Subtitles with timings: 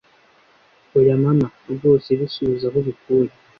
[0.97, 3.31] Oya Mama rwose bisubize aho ubikuye